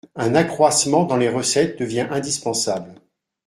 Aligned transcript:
Un 0.15 0.33
accroissement 0.33 1.03
dans 1.05 1.15
les 1.15 1.29
recettes 1.29 1.77
devient 1.77 2.07
indispensable. 2.09 2.95